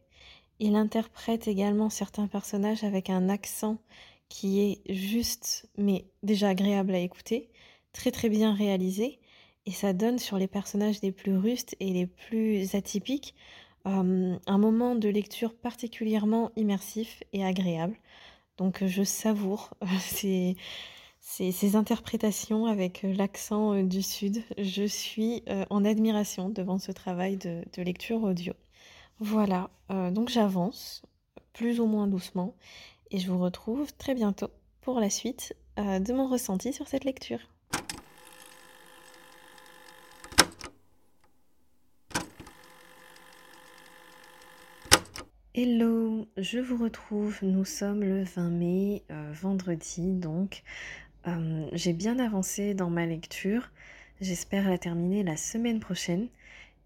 Il 0.59 0.75
interprète 0.75 1.47
également 1.47 1.89
certains 1.89 2.27
personnages 2.27 2.83
avec 2.83 3.09
un 3.09 3.29
accent 3.29 3.77
qui 4.29 4.61
est 4.61 4.81
juste, 4.91 5.69
mais 5.77 6.05
déjà 6.23 6.49
agréable 6.49 6.95
à 6.95 6.99
écouter, 6.99 7.49
très 7.93 8.11
très 8.11 8.29
bien 8.29 8.53
réalisé. 8.53 9.19
Et 9.67 9.71
ça 9.71 9.93
donne 9.93 10.17
sur 10.17 10.37
les 10.37 10.47
personnages 10.47 11.01
les 11.03 11.11
plus 11.11 11.37
rustes 11.37 11.75
et 11.79 11.91
les 11.91 12.07
plus 12.07 12.73
atypiques 12.73 13.35
euh, 13.87 14.37
un 14.45 14.57
moment 14.57 14.95
de 14.95 15.09
lecture 15.09 15.55
particulièrement 15.55 16.51
immersif 16.55 17.23
et 17.33 17.43
agréable. 17.43 17.95
Donc 18.57 18.83
je 18.85 19.03
savoure 19.03 19.71
ces, 19.99 20.55
ces, 21.19 21.75
interprétations 21.75 22.65
avec 22.67 23.03
l'accent 23.03 23.73
euh, 23.73 23.83
du 23.83 24.01
Sud. 24.01 24.43
Je 24.57 24.85
suis 24.85 25.43
euh, 25.49 25.65
en 25.69 25.85
admiration 25.85 26.49
devant 26.49 26.77
ce 26.77 26.91
travail 26.91 27.37
de, 27.37 27.63
lecture 27.81 28.23
audio. 28.23 28.53
Voilà, 29.19 29.69
donc 29.89 30.29
j'avance 30.29 31.03
plus 31.53 31.79
ou 31.79 31.85
moins 31.85 32.07
doucement 32.07 32.55
et 33.11 33.19
je 33.19 33.29
vous 33.29 33.37
retrouve 33.37 33.93
très 33.93 34.15
bientôt 34.15 34.49
pour 34.81 34.99
la 34.99 35.11
suite 35.11 35.55
de 35.77 36.11
mon 36.11 36.27
ressenti 36.27 36.73
sur 36.73 36.87
cette 36.87 37.03
lecture. 37.03 37.39
Hello, 45.63 46.27
je 46.37 46.57
vous 46.57 46.75
retrouve. 46.75 47.37
Nous 47.43 47.65
sommes 47.65 48.01
le 48.01 48.23
20 48.23 48.49
mai, 48.49 49.03
euh, 49.11 49.31
vendredi 49.31 50.11
donc. 50.11 50.63
Euh, 51.27 51.67
j'ai 51.73 51.93
bien 51.93 52.17
avancé 52.17 52.73
dans 52.73 52.89
ma 52.89 53.05
lecture. 53.05 53.69
J'espère 54.21 54.67
la 54.67 54.79
terminer 54.79 55.21
la 55.21 55.37
semaine 55.37 55.79
prochaine. 55.79 56.29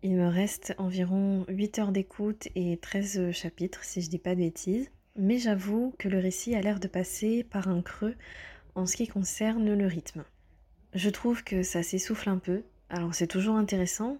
Il 0.03 0.17
me 0.17 0.27
reste 0.27 0.75
environ 0.77 1.45
8 1.47 1.79
heures 1.79 1.91
d'écoute 1.93 2.49
et 2.55 2.75
13 2.75 3.31
chapitres 3.31 3.85
si 3.85 4.01
je 4.01 4.09
dis 4.09 4.19
pas 4.19 4.35
de 4.35 4.41
bêtises. 4.41 4.91
Mais 5.15 5.37
j'avoue 5.37 5.95
que 5.97 6.09
le 6.09 6.19
récit 6.19 6.53
a 6.53 6.59
l'air 6.59 6.81
de 6.81 6.89
passer 6.89 7.45
par 7.45 7.69
un 7.69 7.81
creux 7.81 8.15
en 8.75 8.85
ce 8.85 8.97
qui 8.97 9.07
concerne 9.07 9.73
le 9.73 9.87
rythme. 9.87 10.25
Je 10.93 11.09
trouve 11.09 11.45
que 11.45 11.63
ça 11.63 11.81
s'essouffle 11.81 12.27
un 12.27 12.39
peu. 12.39 12.63
Alors 12.89 13.15
c'est 13.15 13.27
toujours 13.27 13.55
intéressant. 13.55 14.17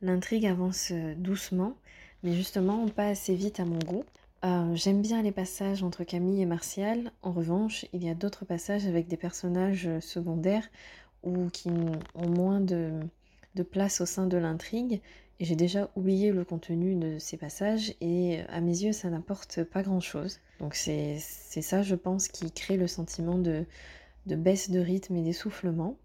L'intrigue 0.00 0.46
avance 0.46 0.92
euh, 0.92 1.14
doucement 1.14 1.76
mais 2.22 2.32
justement 2.32 2.88
pas 2.88 3.08
assez 3.08 3.34
vite 3.34 3.60
à 3.60 3.64
mon 3.64 3.78
goût. 3.78 4.04
Euh, 4.44 4.74
j'aime 4.74 5.02
bien 5.02 5.22
les 5.22 5.32
passages 5.32 5.82
entre 5.82 6.04
Camille 6.04 6.42
et 6.42 6.46
Martial. 6.46 7.10
En 7.22 7.32
revanche, 7.32 7.86
il 7.92 8.04
y 8.04 8.08
a 8.08 8.14
d'autres 8.14 8.44
passages 8.44 8.86
avec 8.86 9.08
des 9.08 9.16
personnages 9.16 9.88
secondaires 10.00 10.68
ou 11.24 11.48
qui 11.50 11.68
ont 12.14 12.28
moins 12.28 12.60
de, 12.60 13.00
place 13.72 14.00
au 14.00 14.06
sein 14.06 14.26
de 14.26 14.36
l'intrigue 14.36 15.00
et 15.40 15.44
j'ai 15.44 15.56
déjà 15.56 15.90
oublié 15.96 16.30
le 16.30 16.44
contenu 16.44 16.94
de 16.94 17.18
ces 17.18 17.36
passages 17.36 17.92
et 18.00 18.40
à 18.48 18.60
mes 18.60 18.82
yeux 18.84 18.92
ça 18.92 19.10
n'apporte 19.10 19.64
pas 19.64 19.82
grand 19.82 20.00
chose. 20.00 20.38
Donc 20.60 20.76
c'est 20.76 21.18
ça 21.18 21.82
je 21.82 21.96
pense 21.96 22.28
qui 22.28 22.52
crée 22.52 22.76
le 22.76 22.86
sentiment 22.86 23.36
de 23.36 23.66
baisse 24.26 24.70
de 24.70 24.78
rythme 24.78 25.16
et 25.16 25.22
d'essoufflement. 25.22 25.96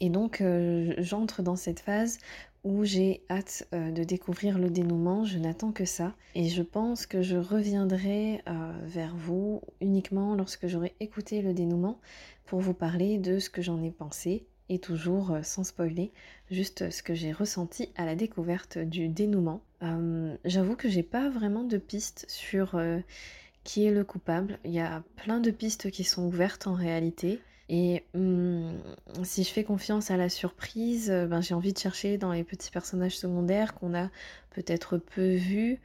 Et 0.00 0.10
donc 0.10 0.40
euh, 0.40 0.94
j'entre 0.98 1.42
dans 1.42 1.56
cette 1.56 1.80
phase 1.80 2.18
où 2.64 2.84
j'ai 2.84 3.22
hâte 3.30 3.66
euh, 3.72 3.90
de 3.90 4.04
découvrir 4.04 4.58
le 4.58 4.70
dénouement, 4.70 5.24
je 5.24 5.38
n'attends 5.38 5.72
que 5.72 5.84
ça. 5.84 6.14
Et 6.34 6.48
je 6.48 6.62
pense 6.62 7.06
que 7.06 7.22
je 7.22 7.36
reviendrai 7.36 8.42
euh, 8.48 8.72
vers 8.84 9.14
vous 9.16 9.62
uniquement 9.80 10.34
lorsque 10.34 10.66
j'aurai 10.66 10.94
écouté 11.00 11.42
le 11.42 11.52
dénouement 11.52 12.00
pour 12.44 12.60
vous 12.60 12.74
parler 12.74 13.18
de 13.18 13.38
ce 13.38 13.50
que 13.50 13.62
j'en 13.62 13.82
ai 13.82 13.90
pensé 13.90 14.46
et 14.68 14.78
toujours 14.78 15.38
sans 15.42 15.64
spoiler, 15.64 16.12
juste 16.50 16.90
ce 16.90 17.02
que 17.02 17.14
j'ai 17.14 17.32
ressenti 17.32 17.90
à 17.96 18.04
la 18.04 18.14
découverte 18.14 18.76
du 18.76 19.08
dénouement. 19.08 19.62
J'avoue 20.44 20.76
que 20.76 20.90
j'ai 20.90 21.02
pas 21.02 21.30
vraiment 21.30 21.64
de 21.64 21.78
pistes 21.78 22.26
sur 22.28 22.78
qui 23.64 23.86
est 23.86 23.90
le 23.90 24.04
coupable. 24.04 24.58
Il 24.64 24.72
y 24.72 24.80
a 24.80 25.02
plein 25.16 25.40
de 25.40 25.50
pistes 25.50 25.90
qui 25.90 26.04
sont 26.04 26.26
ouvertes 26.26 26.66
en 26.66 26.74
réalité. 26.74 27.40
Et 27.68 28.04
hum, 28.14 28.78
si 29.24 29.44
je 29.44 29.50
fais 29.50 29.64
confiance 29.64 30.10
à 30.10 30.16
la 30.16 30.28
surprise, 30.28 31.10
euh, 31.10 31.26
ben, 31.26 31.42
j'ai 31.42 31.54
envie 31.54 31.72
de 31.72 31.78
chercher 31.78 32.16
dans 32.16 32.32
les 32.32 32.44
petits 32.44 32.70
personnages 32.70 33.18
secondaires 33.18 33.74
qu'on 33.74 33.94
a 33.94 34.08
peut-être 34.50 34.96
peu 34.96 35.34
vus, 35.34 35.78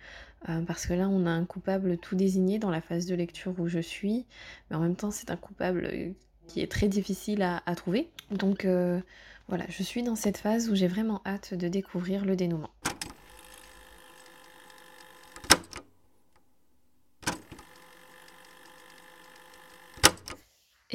euh, 0.50 0.62
parce 0.62 0.86
que 0.86 0.94
là 0.94 1.10
on 1.10 1.26
a 1.26 1.32
un 1.32 1.46
coupable 1.46 1.98
tout 1.98 2.16
désigné 2.16 2.58
dans 2.58 2.72
la 2.72 2.82
phase 2.82 3.06
de 3.06 3.16
lecture 3.16 3.54
où 3.60 3.68
je 3.68 3.80
suis, 3.80 4.26
mais 4.70 4.78
en 4.78 4.80
même 4.80 4.96
temps 4.96 5.12
c'est 5.12 5.30
un 5.30 5.36
coupable 5.36 5.90
euh, 5.92 6.12
qui 6.48 6.62
est 6.62 6.72
très 6.72 6.88
difficile 6.88 7.42
à, 7.42 7.76
trouver. 7.76 8.10
Donc 8.32 8.68
voilà, 9.48 9.66
je 9.70 9.84
suis 9.84 10.04
dans 10.04 10.16
cette 10.16 10.38
phase 10.38 10.70
où 10.70 10.76
j'ai 10.76 10.88
vraiment 10.88 11.22
hâte 11.26 11.54
de 11.54 11.68
découvrir 11.68 12.26
le 12.26 12.36
dénouement. 12.36 12.70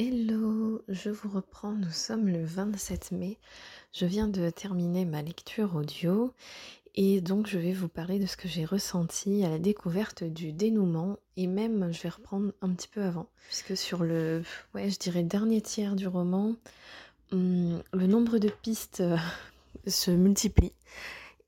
Hello, 0.01 0.58
je 0.87 1.09
vous 1.09 1.29
reprends, 1.29 1.71
nous 1.71 1.91
sommes 1.91 2.27
le 2.27 2.43
27 2.43 3.11
mai. 3.11 3.37
Je 3.91 4.05
viens 4.05 4.27
de 4.27 4.49
terminer 4.49 5.05
ma 5.05 5.21
lecture 5.21 5.75
audio 5.75 6.33
et 6.95 7.21
donc 7.21 7.47
je 7.47 7.57
vais 7.57 7.73
vous 7.73 7.87
parler 7.87 8.19
de 8.19 8.25
ce 8.25 8.37
que 8.37 8.47
j'ai 8.47 8.65
ressenti 8.65 9.43
à 9.43 9.49
la 9.49 9.59
découverte 9.59 10.23
du 10.23 10.51
dénouement 10.51 11.17
et 11.37 11.47
même 11.47 11.91
je 11.91 12.01
vais 12.01 12.09
reprendre 12.09 12.51
un 12.61 12.69
petit 12.69 12.87
peu 12.87 13.01
avant 13.01 13.27
puisque 13.47 13.75
sur 13.77 14.03
le 14.03 14.43
ouais, 14.73 14.89
je 14.89 14.97
dirais 14.99 15.23
dernier 15.23 15.61
tiers 15.61 15.95
du 15.95 16.07
roman, 16.07 16.55
hum, 17.31 17.81
le 17.93 18.07
nombre 18.07 18.37
de 18.37 18.49
pistes 18.49 19.01
euh, 19.01 19.17
se 19.87 20.11
multiplie 20.11 20.73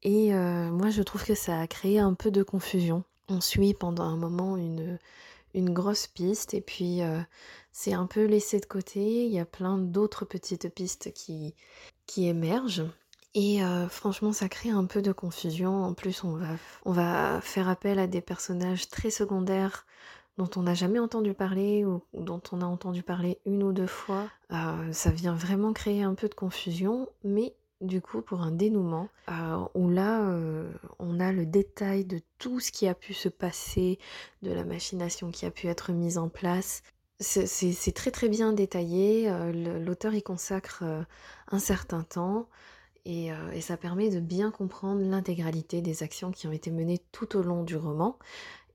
et 0.04 0.34
euh, 0.34 0.70
moi 0.72 0.90
je 0.90 1.02
trouve 1.02 1.26
que 1.26 1.36
ça 1.36 1.60
a 1.60 1.68
créé 1.68 2.00
un 2.00 2.14
peu 2.14 2.32
de 2.32 2.44
confusion. 2.44 3.04
On 3.30 3.42
suit 3.42 3.74
pendant 3.74 4.04
un 4.04 4.18
moment 4.18 4.58
une 4.58 4.98
une 5.54 5.72
grosse 5.72 6.08
piste 6.08 6.54
et 6.54 6.62
puis 6.62 7.02
euh, 7.02 7.20
c'est 7.72 7.94
un 7.94 8.06
peu 8.06 8.26
laissé 8.26 8.60
de 8.60 8.66
côté. 8.66 9.26
Il 9.26 9.32
y 9.32 9.40
a 9.40 9.46
plein 9.46 9.78
d'autres 9.78 10.26
petites 10.26 10.74
pistes 10.74 11.14
qui, 11.14 11.56
qui 12.06 12.28
émergent. 12.28 12.86
Et 13.34 13.64
euh, 13.64 13.88
franchement, 13.88 14.34
ça 14.34 14.50
crée 14.50 14.72
un 14.72 14.86
peu 14.86 15.02
de 15.02 15.14
confusion. 15.14 15.84
En 15.84 15.94
plus, 15.94 16.24
on 16.24 16.36
va, 16.36 16.50
on 16.86 16.92
va 16.92 17.40
faire 17.42 17.70
appel 17.70 17.98
à 17.98 18.08
des 18.08 18.22
personnages 18.22 18.90
très 18.90 19.10
secondaires 19.10 19.86
dont 20.38 20.50
on 20.56 20.64
n'a 20.64 20.74
jamais 20.74 21.00
entendu 21.00 21.34
parler 21.34 21.86
ou, 21.86 22.02
dont 22.14 22.42
on 22.52 22.62
a 22.62 22.66
entendu 22.66 23.04
parler 23.04 23.40
une 23.46 23.64
ou 23.64 23.74
deux 23.74 23.88
fois. 23.88 24.28
Euh, 24.52 24.92
ça 24.92 25.12
vient 25.12 25.34
vraiment 25.36 25.72
créer 25.72 26.04
un 26.04 26.14
peu 26.14 26.28
de 26.28 26.34
confusion, 26.34 27.08
mais 27.24 27.54
du 27.82 28.02
coup 28.02 28.22
pour 28.22 28.42
un 28.42 28.52
dénouement 28.52 29.10
euh, 29.30 29.66
où 29.74 29.90
là 29.90 30.22
euh, 30.22 30.72
on 31.00 31.20
a 31.20 31.32
le 31.32 31.46
détail 31.46 32.06
de 32.06 32.22
tout 32.38 32.60
ce 32.60 32.72
qui 32.72 32.88
a 32.88 32.94
pu 32.94 33.14
se 33.14 33.30
passer, 33.30 34.00
de 34.44 34.52
la 34.52 34.64
machination 34.64 35.32
qui 35.32 35.46
a 35.46 35.52
pu 35.52 35.68
être 35.68 35.92
mise 35.92 36.18
en 36.18 36.30
place. 36.30 36.84
C'est 37.20 37.94
très 37.94 38.10
très 38.10 38.30
bien 38.30 38.52
détaillé, 38.52 39.30
euh, 39.30 39.80
l'auteur 39.80 40.14
y 40.16 40.24
consacre 40.24 40.84
un 41.52 41.60
certain 41.60 42.02
temps 42.02 42.48
et, 43.06 43.30
et, 43.54 43.62
ça 43.62 43.78
permet 43.78 44.10
de 44.10 44.20
bien 44.20 44.52
comprendre 44.52 45.02
l'intégralité 45.02 45.82
des 45.82 46.04
actions 46.04 46.32
qui 46.32 46.48
ont 46.48 46.52
été 46.52 46.70
menées 46.70 47.00
tout 47.12 47.36
au 47.36 47.42
long 47.42 47.64
du 47.64 47.76
roman. 47.76 48.18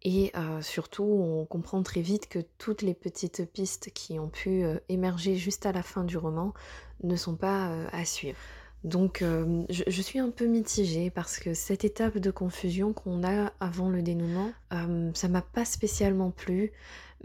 Et 0.02 0.32
surtout, 0.60 1.04
on 1.04 1.44
comprend 1.44 1.82
très 1.82 2.00
vite 2.00 2.28
que 2.28 2.40
toutes 2.58 2.82
les 2.82 2.94
petites 2.94 3.50
pistes 3.52 3.90
qui 3.92 4.18
ont 4.20 4.28
pu 4.28 4.64
émerger 4.88 5.36
juste 5.36 5.66
à 5.66 5.72
la 5.72 5.82
fin 5.82 6.04
du 6.04 6.16
roman 6.16 6.54
ne 7.02 7.16
sont 7.16 7.36
pas 7.36 7.70
à 7.92 8.04
suivre. 8.04 8.38
Donc 8.84 9.20
euh, 9.22 9.64
je, 9.68 10.00
suis 10.00 10.18
un 10.20 10.30
peu 10.30 10.46
mitigée 10.46 11.10
parce 11.10 11.38
que 11.38 11.54
cette 11.54 11.84
étape 11.84 12.18
de 12.18 12.30
confusion 12.30 12.92
qu'on 12.92 13.24
a 13.24 13.52
avant 13.58 13.88
le 13.88 14.00
dénouement, 14.02 14.52
euh, 14.72 15.10
ça 15.14 15.28
m'a 15.28 15.42
pas 15.42 15.64
spécialement 15.64 16.30
plu, 16.30 16.72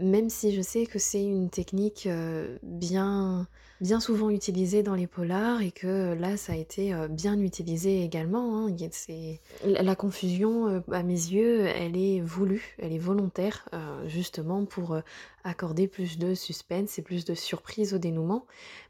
même 0.00 0.30
si 0.30 0.54
je 0.54 0.62
sais 0.62 0.86
que 0.86 0.98
c'est 0.98 1.24
une 1.24 1.50
technique 1.50 2.06
euh, 2.06 2.58
bien, 2.62 3.46
bien 3.80 4.00
souvent 4.00 4.30
utilisée 4.30 4.82
dans 4.82 4.94
les 4.94 5.06
polars 5.06 5.62
et 5.62 5.70
que 5.70 6.14
là 6.14 6.36
ça 6.36 6.54
a 6.54 6.56
été 6.56 6.94
bien 7.10 7.38
utilisé 7.38 8.02
également. 8.02 8.66
Hein. 8.66 8.76
La 9.64 9.94
confusion, 9.94 10.82
à 10.90 11.02
mes 11.02 11.12
yeux, 11.12 11.66
elle 11.66 11.96
est 11.96 12.20
voulue, 12.20 12.76
elle 12.78 12.92
est 12.92 12.98
volontaire, 12.98 13.68
justement 14.06 14.64
pour 14.64 14.96
accorder 15.44 15.88
plus 15.88 16.18
de 16.18 16.34
suspense 16.34 16.98
et 16.98 17.02
plus 17.02 17.24
de 17.24 17.34
surprise 17.34 17.94
au 17.94 17.98
dénouement. 17.98 18.46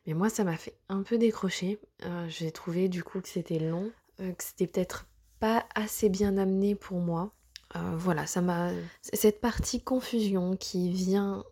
Mais 0.06 0.14
moi, 0.14 0.28
ça 0.28 0.44
m'a 0.44 0.56
fait 0.56 0.76
un 0.88 1.02
peu 1.02 1.18
décrocher. 1.18 1.78
Euh, 2.04 2.26
j'ai 2.28 2.50
trouvé 2.50 2.88
du 2.88 3.02
coup 3.02 3.20
que 3.20 3.28
c'était 3.28 3.58
long, 3.58 3.90
euh, 4.20 4.32
que 4.32 4.42
c'était 4.42 4.66
peut-être 4.66 5.06
pas 5.38 5.66
assez 5.74 6.08
bien 6.08 6.36
amené 6.36 6.74
pour 6.74 6.98
moi. 6.98 7.32
Euh, 7.76 7.96
voilà, 7.96 8.26
ça 8.26 8.40
m'a. 8.40 8.70
Cette 9.02 9.40
partie 9.40 9.80
confusion 9.80 10.56
qui 10.56 10.90
vient 10.90 11.44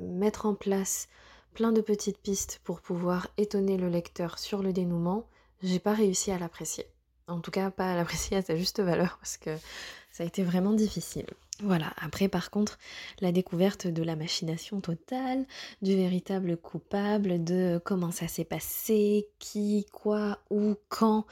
mettre 0.00 0.46
en 0.46 0.54
place 0.54 1.08
plein 1.54 1.72
de 1.72 1.80
petites 1.80 2.18
pistes 2.18 2.60
pour 2.64 2.80
pouvoir 2.80 3.28
étonner 3.36 3.76
le 3.76 3.88
lecteur 3.88 4.38
sur 4.38 4.62
le 4.62 4.72
dénouement, 4.72 5.28
j'ai 5.62 5.78
pas 5.78 5.92
réussi 5.92 6.30
à 6.30 6.38
l'apprécier. 6.38 6.86
En 7.28 7.40
tout 7.40 7.50
cas, 7.50 7.70
pas 7.70 7.92
à 7.92 7.96
l'apprécier 7.96 8.36
à 8.36 8.42
sa 8.42 8.56
juste 8.56 8.80
valeur 8.80 9.18
parce 9.18 9.36
que 9.36 9.56
ça 10.10 10.24
a 10.24 10.26
été 10.26 10.42
vraiment 10.42 10.72
difficile. 10.72 11.26
Voilà, 11.60 11.92
après 11.96 12.28
par 12.28 12.50
contre, 12.50 12.78
la 13.20 13.30
découverte 13.30 13.86
de 13.86 14.02
la 14.02 14.16
machination 14.16 14.80
totale, 14.80 15.46
du 15.80 15.94
véritable 15.94 16.56
coupable, 16.56 17.44
de 17.44 17.80
comment 17.84 18.10
ça 18.10 18.26
s'est 18.26 18.44
passé, 18.44 19.28
qui, 19.38 19.86
quoi, 19.92 20.38
où, 20.50 20.74
quand, 20.88 21.26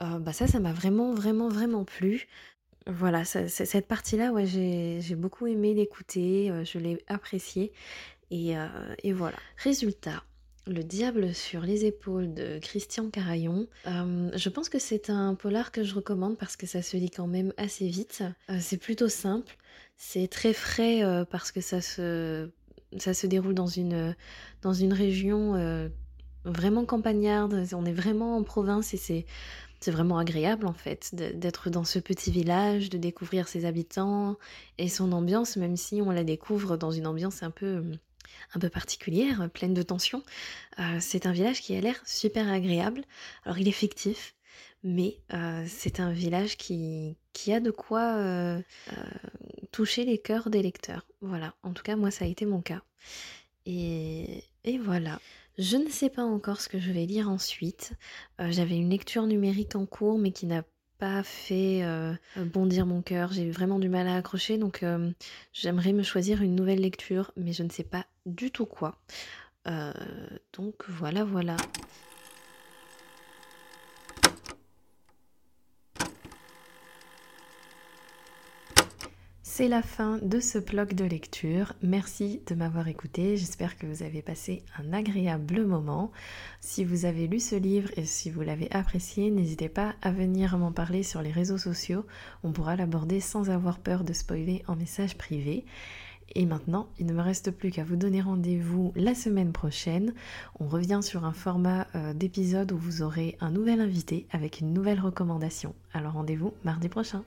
euh, 0.00 0.18
bah 0.18 0.32
ça, 0.32 0.46
ça 0.46 0.60
m'a 0.60 0.72
vraiment, 0.72 1.12
vraiment, 1.12 1.48
vraiment 1.48 1.84
plu. 1.84 2.26
Voilà, 2.86 3.24
cette 3.24 3.88
partie-là, 3.88 4.30
ouais, 4.30 4.46
j'ai 4.46 5.16
beaucoup 5.16 5.48
aimé 5.48 5.74
l'écouter, 5.74 6.50
euh, 6.52 6.64
je 6.64 6.78
l'ai 6.78 7.02
apprécié, 7.08 7.72
et, 8.30 8.56
euh, 8.56 8.68
et 9.02 9.12
voilà. 9.12 9.36
Résultat, 9.56 10.22
le 10.68 10.84
diable 10.84 11.34
sur 11.34 11.62
les 11.62 11.84
épaules 11.84 12.32
de 12.32 12.60
Christian 12.60 13.10
Carayon. 13.10 13.66
Euh, 13.88 14.30
je 14.36 14.48
pense 14.48 14.68
que 14.68 14.78
c'est 14.78 15.10
un 15.10 15.34
polar 15.34 15.72
que 15.72 15.82
je 15.82 15.96
recommande 15.96 16.38
parce 16.38 16.56
que 16.56 16.66
ça 16.66 16.80
se 16.80 16.96
lit 16.96 17.10
quand 17.10 17.26
même 17.26 17.52
assez 17.56 17.88
vite. 17.88 18.22
C'est 18.60 18.78
plutôt 18.78 19.08
simple. 19.08 19.56
C'est 19.96 20.28
très 20.28 20.52
frais 20.52 21.02
parce 21.30 21.50
que 21.50 21.60
ça 21.60 21.80
se, 21.80 22.48
déroule 23.26 23.54
dans 23.54 23.66
une 23.66 24.92
région 24.92 25.90
vraiment 26.44 26.84
campagnarde. 26.84 27.66
On 27.72 27.84
est 27.84 27.92
vraiment 27.92 28.36
en 28.36 28.42
province 28.42 28.94
et 28.94 28.96
c'est, 28.96 29.26
c'est 29.80 29.90
vraiment 29.90 30.18
agréable 30.18 30.66
en 30.66 30.72
fait 30.72 31.14
d'être 31.14 31.70
dans 31.70 31.84
ce 31.84 31.98
petit 31.98 32.30
village, 32.30 32.90
de 32.90 32.98
découvrir 32.98 33.48
ses 33.48 33.64
habitants 33.64 34.36
et 34.78 34.88
son 34.88 35.12
ambiance, 35.12 35.56
même 35.56 35.76
si 35.76 36.00
on 36.02 36.10
la 36.10 36.24
découvre 36.24 36.76
dans 36.76 36.90
une 36.90 37.06
ambiance 37.06 37.42
un 37.42 37.50
peu 37.50 37.82
un 38.54 38.60
peu 38.60 38.68
particulière, 38.68 39.48
pleine 39.50 39.74
de 39.74 39.82
tension. 39.82 40.22
Euh, 40.78 40.98
c'est 41.00 41.26
un 41.26 41.32
village 41.32 41.60
qui 41.60 41.76
a 41.76 41.80
l'air 41.80 42.00
super 42.04 42.50
agréable. 42.50 43.02
Alors 43.44 43.58
il 43.58 43.68
est 43.68 43.72
fictif, 43.72 44.34
mais 44.82 45.18
euh, 45.32 45.64
c'est 45.68 46.00
un 46.00 46.12
village 46.12 46.56
qui, 46.56 47.16
qui, 47.32 47.52
a 47.52 47.60
de 47.60 47.70
quoi 47.70 48.16
euh, 48.16 48.60
toucher 49.72 50.04
les 50.04 50.18
cœurs 50.18 50.50
des 50.50 50.62
lecteurs. 50.62 51.06
Voilà, 51.20 51.54
en 51.62 51.72
tout 51.72 51.82
cas 51.82 51.96
moi 51.96 52.10
ça 52.10 52.24
a 52.24 52.28
été 52.28 52.46
mon 52.46 52.60
cas. 52.60 52.82
Et, 53.66 54.44
et 54.64 54.78
voilà. 54.78 55.20
Je 55.58 55.76
ne 55.76 55.88
sais 55.88 56.10
pas 56.10 56.24
encore 56.24 56.60
ce 56.60 56.68
que 56.68 56.78
je 56.78 56.92
vais 56.92 57.06
lire 57.06 57.30
ensuite. 57.30 57.92
J'avais 58.38 58.76
une 58.76 58.90
lecture 58.90 59.26
numérique 59.26 59.74
en 59.74 59.86
cours, 59.86 60.18
mais 60.18 60.30
qui 60.30 60.46
n'a 60.46 60.62
pas 60.98 61.22
fait 61.22 61.82
euh, 61.82 62.14
bondir 62.36 62.86
mon 62.86 63.02
cœur, 63.02 63.32
j'ai 63.32 63.50
vraiment 63.50 63.78
du 63.78 63.88
mal 63.88 64.08
à 64.08 64.16
accrocher, 64.16 64.58
donc 64.58 64.82
euh, 64.82 65.10
j'aimerais 65.52 65.92
me 65.92 66.02
choisir 66.02 66.42
une 66.42 66.54
nouvelle 66.54 66.80
lecture, 66.80 67.32
mais 67.36 67.52
je 67.52 67.62
ne 67.62 67.70
sais 67.70 67.84
pas 67.84 68.06
du 68.24 68.50
tout 68.50 68.66
quoi. 68.66 68.98
Euh, 69.66 69.92
donc 70.52 70.74
voilà, 70.88 71.24
voilà. 71.24 71.56
C'est 79.56 79.68
la 79.68 79.80
fin 79.80 80.18
de 80.20 80.38
ce 80.38 80.58
blog 80.58 80.92
de 80.92 81.06
lecture. 81.06 81.72
Merci 81.80 82.42
de 82.46 82.54
m'avoir 82.54 82.88
écouté. 82.88 83.38
J'espère 83.38 83.78
que 83.78 83.86
vous 83.86 84.02
avez 84.02 84.20
passé 84.20 84.62
un 84.78 84.92
agréable 84.92 85.64
moment. 85.64 86.12
Si 86.60 86.84
vous 86.84 87.06
avez 87.06 87.26
lu 87.26 87.40
ce 87.40 87.56
livre 87.56 87.88
et 87.96 88.04
si 88.04 88.28
vous 88.28 88.42
l'avez 88.42 88.70
apprécié, 88.70 89.30
n'hésitez 89.30 89.70
pas 89.70 89.94
à 90.02 90.10
venir 90.10 90.58
m'en 90.58 90.72
parler 90.72 91.02
sur 91.02 91.22
les 91.22 91.32
réseaux 91.32 91.56
sociaux. 91.56 92.04
On 92.44 92.52
pourra 92.52 92.76
l'aborder 92.76 93.18
sans 93.18 93.48
avoir 93.48 93.78
peur 93.78 94.04
de 94.04 94.12
spoiler 94.12 94.62
en 94.68 94.76
message 94.76 95.16
privé. 95.16 95.64
Et 96.34 96.44
maintenant, 96.44 96.90
il 96.98 97.06
ne 97.06 97.14
me 97.14 97.22
reste 97.22 97.50
plus 97.50 97.70
qu'à 97.70 97.82
vous 97.82 97.96
donner 97.96 98.20
rendez-vous 98.20 98.92
la 98.94 99.14
semaine 99.14 99.52
prochaine. 99.52 100.12
On 100.60 100.66
revient 100.66 101.00
sur 101.02 101.24
un 101.24 101.32
format 101.32 101.86
euh, 101.94 102.12
d'épisode 102.12 102.72
où 102.72 102.76
vous 102.76 103.00
aurez 103.00 103.38
un 103.40 103.52
nouvel 103.52 103.80
invité 103.80 104.26
avec 104.32 104.60
une 104.60 104.74
nouvelle 104.74 105.00
recommandation. 105.00 105.74
Alors 105.94 106.12
rendez-vous 106.12 106.52
mardi 106.62 106.90
prochain. 106.90 107.24